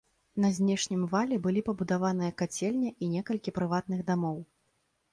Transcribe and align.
На 0.45 0.49
знешнім 0.57 1.03
вале 1.11 1.37
былі 1.45 1.63
пабудаваныя 1.69 2.31
кацельня 2.41 2.95
і 3.03 3.13
некалькі 3.15 3.57
прыватных 3.59 3.99
дамоў. 4.13 4.37